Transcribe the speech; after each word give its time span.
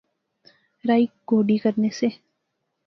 رائی 0.87 1.05
گوڈی 1.27 1.57
کرنے 1.63 1.89
سے 1.99 2.07